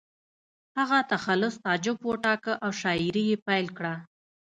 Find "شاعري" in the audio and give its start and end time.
2.81-3.23